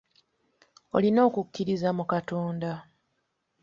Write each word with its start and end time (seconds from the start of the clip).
Olina 0.95 1.19
okukkiririza 1.27 1.89
mu 1.97 2.03
Katonda. 2.11 2.71